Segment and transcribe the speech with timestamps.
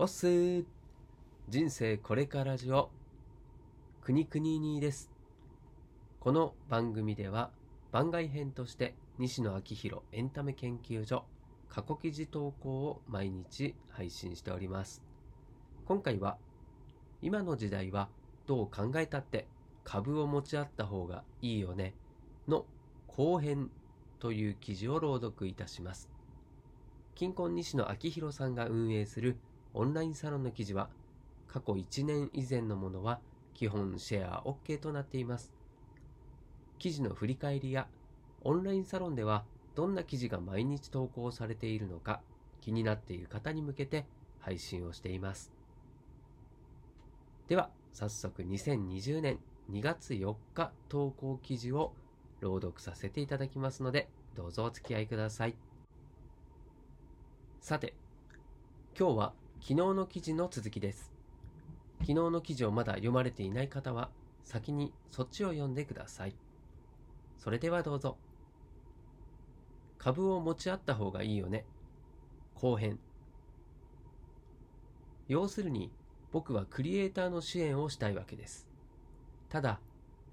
[0.00, 0.64] おっす
[1.48, 2.88] 人生これからじを
[4.00, 5.10] くにくににです。
[6.20, 7.50] この番組では
[7.90, 11.24] 番外編として西野昭弘エンタメ研究所
[11.68, 15.02] 過去記事投稿を毎日配信しております。
[15.84, 16.38] 今回は
[17.20, 18.08] 今の時代は
[18.46, 19.48] どう考えたって
[19.82, 21.92] 株を持ち合った方がいいよね
[22.46, 22.66] の
[23.08, 23.68] 後編
[24.20, 26.08] という記事を朗読いたします。
[27.16, 29.36] 金婚西野昭弘さんが運営する
[29.74, 30.88] オンラインサロンの記事は
[31.46, 33.20] 過去1年以前のものは
[33.54, 35.52] 基本シェア OK となっています。
[36.78, 37.88] 記事の振り返りや
[38.42, 42.20] オンラインサロンではどんな記事が毎日投稿されているのか
[42.60, 44.06] 気になっている方に向けて
[44.40, 45.52] 配信をしています。
[47.48, 49.38] では早速2020年
[49.70, 51.92] 2月4日投稿記事を
[52.40, 55.56] 朗読させていただきますのでどうぞお付き合いください。
[57.60, 57.94] さて
[58.98, 61.12] 今日は昨日の記事の続きです。
[62.00, 64.08] 昨日の記事をまだ読まれていない方は
[64.44, 66.34] 先にそっちを読んでください。
[67.38, 68.16] それではどうぞ。
[69.98, 71.66] 株を持ち合った方がいいよね。
[72.54, 72.98] 後編。
[75.26, 75.90] 要するに
[76.32, 78.66] 僕はクリエイターの支援をしたいわけです。
[79.50, 79.80] ただ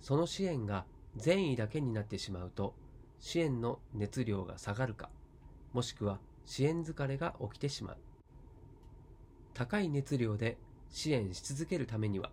[0.00, 0.84] その支援が
[1.16, 2.74] 善意だけになってしまうと
[3.18, 5.08] 支援の熱量が下がるか
[5.72, 7.96] もしくは支援疲れが起きてしまう。
[9.54, 10.58] 高い熱量で
[10.90, 12.30] 支援し続けるためには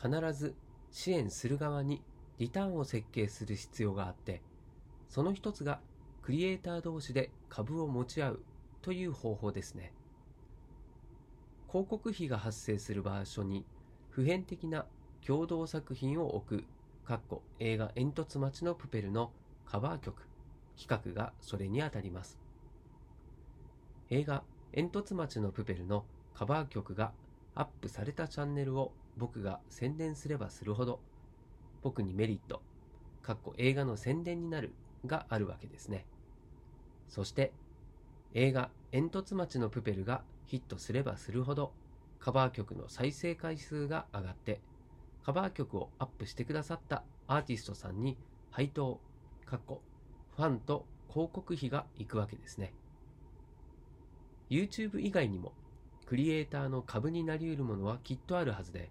[0.00, 0.54] 必ず
[0.90, 2.02] 支援する側に
[2.38, 4.40] リターンを設計する必要があって
[5.08, 5.80] その一つが
[6.22, 8.42] クリエイター同士で株を持ち合う
[8.82, 9.92] という方法ですね。
[11.68, 13.64] 広告費が発生する場所に
[14.10, 14.86] 普遍的な
[15.26, 16.64] 共同作品を置く
[17.04, 19.32] かっこ映画煙突町のプペルの
[19.66, 20.28] カバー曲
[20.78, 22.38] 企画がそれにあたります。
[24.10, 27.12] 映画煙突町のプペルのカバー曲が
[27.54, 31.00] アップされたチャンネルを僕が宣伝すればするほど
[31.82, 32.62] 僕にメリット、
[33.22, 34.72] かっこ映画の宣伝になる
[35.06, 36.06] があるわけですね。
[37.08, 37.52] そして
[38.34, 41.72] 映画煙突町のプペルがヒットすればするほど
[42.18, 44.60] カバー曲の再生回数が上がって
[45.24, 48.16] カバー曲をアップしてくださったアーティストさんに
[48.50, 49.00] 配当、
[49.44, 49.82] かっこ
[50.36, 52.72] ファンと広告費が行くわけですね。
[54.50, 55.52] YouTube 以外にも
[56.08, 58.90] クリエイターの株になり得るものはきっとあるはずで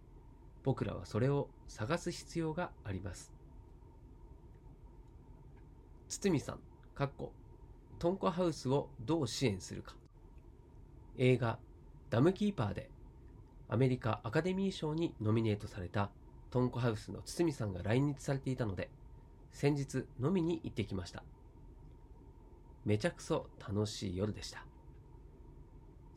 [0.63, 3.31] 僕らはそれを探す必要があります。
[6.09, 6.59] 堤さん
[6.93, 7.33] かっこ
[7.97, 9.95] トンコハウスをどう支援するか。
[11.17, 11.57] 映画
[12.11, 12.87] ダムキーパーで
[13.67, 16.11] アメリカアカデミー賞にノミネートされた
[16.51, 18.91] トンコハウスの堤さんが来日されていたので
[19.51, 21.23] 先日飲みに行ってきました。
[22.85, 24.63] めちゃくそ楽しい夜でした。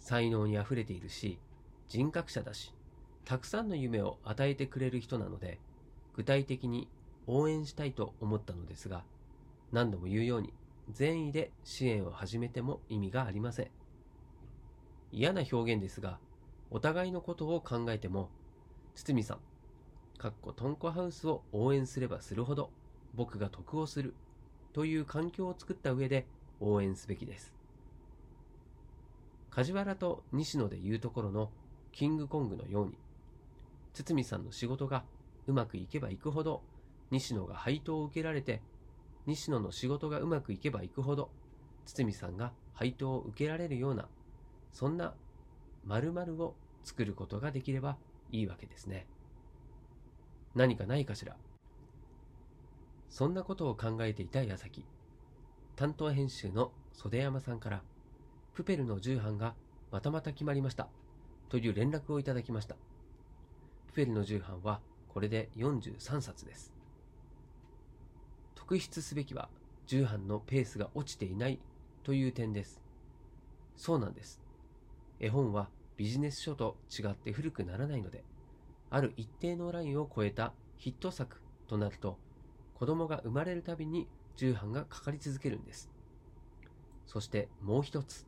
[0.00, 1.38] 才能にあふれているし
[1.88, 2.74] 人格者だし
[3.24, 5.60] たくさんの夢を与えてくれる人なので
[6.14, 6.88] 具体的に
[7.26, 9.04] 応援したいと思ったのですが
[9.70, 10.52] 何度も言うように
[10.90, 13.70] 善意で支援を始めても意味がありません。
[15.12, 16.18] 嫌な表現ですが
[16.70, 18.30] お互いのことを考えても
[18.94, 19.38] 堤さん
[20.18, 22.70] かっこトンコハウスを応援すればするほど
[23.14, 24.14] 僕が得をする
[24.72, 26.26] という環境を作った上で
[26.60, 27.59] 応援すべきです。
[29.50, 31.50] 梶原と西野で言うところの
[31.92, 32.98] キングコングのように
[33.92, 35.04] 堤さんの仕事が
[35.46, 36.62] うまくいけばいくほど
[37.10, 38.62] 西野が配当を受けられて
[39.26, 41.30] 西野の仕事がうまくいけばいくほど
[41.84, 44.08] 堤さんが配当を受けられるような
[44.72, 45.14] そんな
[45.84, 47.96] 〇〇を作ることができれば
[48.30, 49.06] いいわけですね。
[50.54, 51.36] 何かないかしら？
[53.08, 54.84] そんなことを考えていた矢先
[55.74, 57.82] 担当編集の袖山さんから
[58.54, 59.54] プペルの重版が
[59.90, 60.88] またまた決まりました。
[61.48, 62.76] という連絡をいただきました。
[63.88, 66.72] プペルの重版はこれで43冊です。
[68.54, 69.48] 特筆すべきは
[69.86, 71.58] 重版のペースが落ちていない
[72.04, 72.80] という点です。
[73.76, 74.40] そうなんです。
[75.18, 78.24] 絵本はビジネス書と違って古くならないので
[78.88, 82.16] ある一定のラインを超えたヒット作となると
[82.74, 85.90] 子供が生まれるたびに重版がかかり続けるんです。
[87.06, 88.26] そしてもう一つ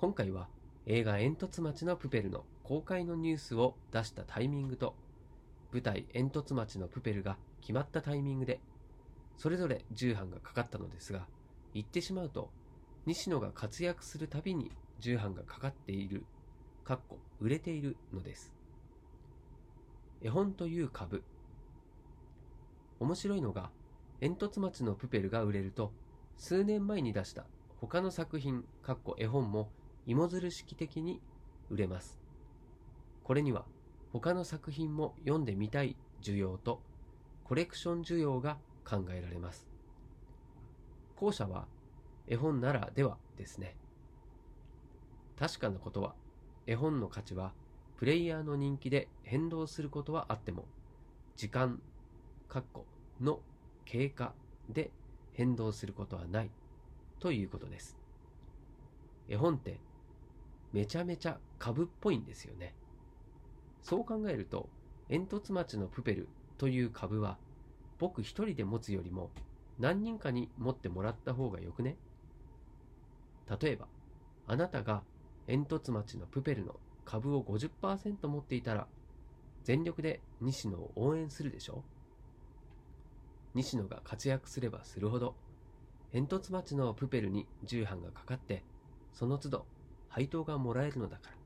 [0.00, 0.48] 今回は
[0.86, 4.94] 映画煙突町のプペルの公開のニュースを出したタイミングと
[5.74, 8.60] 舞台煙突町のプペルが決まったタイミングで
[9.36, 11.26] それぞれ重版がかかったのですが
[11.74, 12.48] 言ってしまうと
[13.04, 14.70] 西野が活躍するたびに
[15.00, 16.24] 重版がかかっている
[16.82, 18.54] かっこ売れているのです。
[20.22, 21.22] 絵本という株。
[23.00, 23.70] 面白いのが
[24.20, 25.92] 煙突町のプペルが売れると
[26.38, 27.44] 数年前に出した
[27.82, 29.68] 他の作品かっこ絵本も
[30.10, 31.20] 芋づる式的に
[31.70, 32.18] 売れます。
[33.22, 33.64] これには
[34.12, 36.82] 他の作品も読んでみたい需要と
[37.44, 39.68] コレクション需要が考えられます。
[41.14, 41.68] 後者は
[42.26, 43.76] 絵本ならではですね。
[45.38, 46.16] 確かなことは
[46.66, 47.52] 絵本の価値は
[47.96, 50.64] プレイヤーの人気で変動することはあっても
[51.36, 51.80] 時間、
[53.20, 53.38] の
[53.84, 54.34] 経過
[54.68, 54.90] で
[55.34, 56.50] 変動することはない
[57.20, 57.96] ということです。
[59.28, 59.78] 絵本って
[60.72, 62.74] めちゃめちゃ株っぽいんですよね。
[63.82, 64.68] そう考えると
[65.08, 66.28] 煙突町のプペル
[66.58, 67.38] という株は
[67.98, 69.30] 僕一人で持つよりも
[69.78, 71.96] 何人かに持ってもらった方がよくね？
[73.60, 73.86] 例えば
[74.46, 75.02] あなたが
[75.46, 78.86] 煙突町のプペルの株を50%持っていたら
[79.64, 81.82] 全力で西野を応援するでしょ？
[83.54, 85.34] 西野が活躍すればするほど
[86.12, 88.62] 煙突町のプペルに重版がかかって
[89.12, 89.66] その都度
[90.10, 91.36] 配当がもらえるのだから。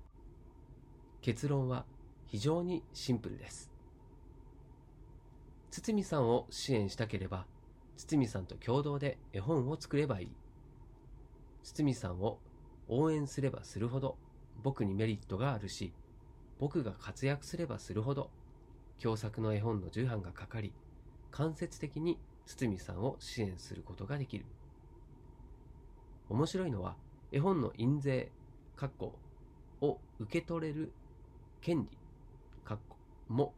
[1.20, 1.86] 結論は
[2.26, 3.70] 非常にシンプルです。
[5.70, 7.46] 堤さんを支援したければ
[7.96, 10.28] 堤さんと共同で絵本を作ればいい。
[11.62, 12.38] 堤さんを
[12.88, 14.16] 応援すればするほど
[14.62, 15.92] 僕にメリットがあるし
[16.58, 18.30] 僕が活躍すればするほど
[19.00, 20.72] 共作の絵本の重版がかかり
[21.30, 24.44] 間接的に堤さんを支援することができる。
[26.28, 26.96] 面白いのは
[27.32, 28.32] 絵本の印税
[28.76, 29.12] 括弧
[29.80, 30.92] を受け取れる
[31.60, 31.98] 権利
[32.64, 32.96] 括弧
[33.28, 33.52] も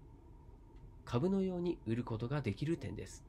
[1.04, 3.22] 株のように売ることができる点です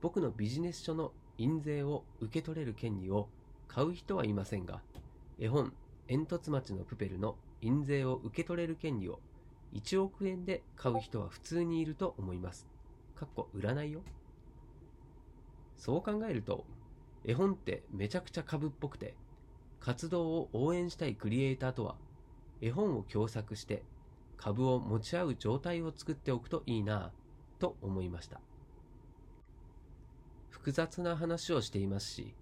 [0.00, 3.28] 僕のビジネス書の印税を受け取れる権利を
[3.68, 4.82] 買う人はいませんが
[5.38, 5.72] 絵本
[6.08, 9.18] 煙突町のプペルの印税を受け取れる権利を
[9.72, 12.66] 1億円で買う人は普通にいると思います。
[13.14, 14.00] かっこ占いよ。
[15.76, 16.64] そう考えると、
[17.24, 19.14] 絵本ってめちゃくちゃ株っぽくて、
[19.84, 21.96] 活動を応援したいクリエイターとは、
[22.60, 23.82] 絵本を共作して
[24.36, 28.40] 株を持ち合う状態を作っておくといいなぁと思いました。
[30.50, 32.32] 複雑な話をしていますし、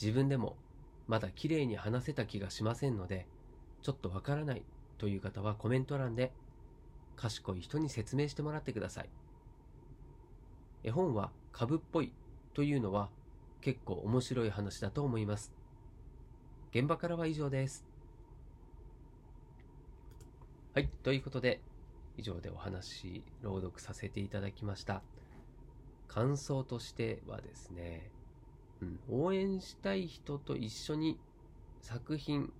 [0.00, 0.56] 自分でも
[1.08, 3.26] まだ綺麗に話せた気がしませんので、
[3.82, 4.62] ちょっとわからない
[4.98, 6.32] という方はコメント欄で
[7.16, 9.08] 賢い人に説明してもらってください。
[10.84, 12.12] 絵本は株っぽい
[12.54, 13.10] というのは
[13.60, 15.57] 結構面白い話だと思います。
[16.70, 17.86] 現場からは以上です。
[20.74, 21.62] はい、ということで
[22.18, 25.02] 以上でお話朗読させていただきました。
[26.08, 28.10] 感想としてはですね、
[28.82, 31.18] うん、応援したい人と一緒に
[31.80, 32.52] 作品、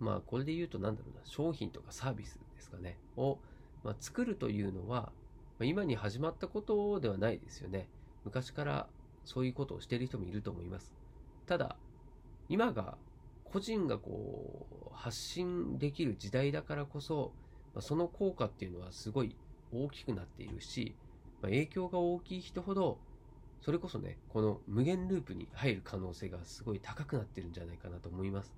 [0.00, 3.38] まあこれで言うと何だろうな、商品とかサービスですかね、を、
[3.82, 5.12] まあ、作るというのは、
[5.58, 7.86] まあ、今に始まったことではないですよね。
[8.24, 8.88] 昔から
[9.26, 10.94] そういうことをしている人もいると思います。
[11.46, 11.76] ただ、
[12.48, 12.98] 今が
[13.44, 17.32] 個人がこう発信できる時代だからこそ、
[17.74, 19.36] まあ、その効果っていうのはすごい
[19.72, 20.94] 大きくなっているし、
[21.40, 22.98] まあ、影響が大きい人ほど
[23.64, 28.52] それこそね、この無限ループに入る可能性がすごい高くなってるんじゃないかなと思います。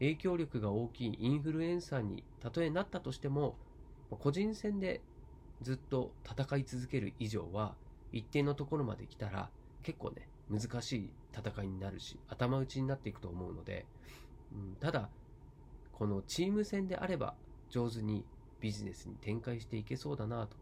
[0.00, 3.54] 影響力が大きいインフルエンサーにたとえなったとしても、
[4.10, 5.02] 個人戦で
[5.60, 7.76] ずっと戦い続ける以上は、
[8.10, 9.50] 一定のところまで来たら
[9.84, 13.86] 結構ね、難しい戦いになるし、頭打ちになっていくと思うので、
[14.52, 15.10] うん、ただ、
[15.92, 17.34] このチーム戦であれば
[17.70, 18.24] 上手に
[18.60, 20.56] ビジネスに展開していけそうだなと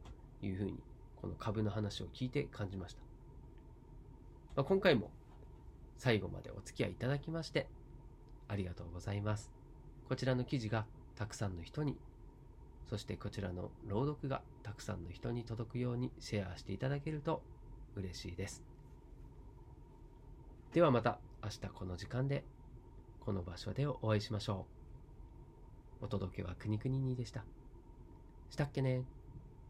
[0.47, 0.83] いうふうに、
[1.17, 3.03] この株の話を聞いて感じました。
[4.57, 5.11] まあ、今回も
[5.97, 7.67] 最後までお付き合いいただきまして
[8.49, 9.51] ありがとうございます。
[10.09, 11.97] こちらの記事がたくさんの人に、
[12.89, 17.43] そしてこちらの朗読がたくさんの人に届くようにシェアしていただけると
[17.97, 18.74] 嬉しいです。
[20.75, 22.43] ではまた明日この時間で
[23.21, 24.67] この場所でお会いしましょ
[26.03, 26.07] う。
[26.07, 27.45] お届けはくにくににでした。
[28.51, 29.05] したっけね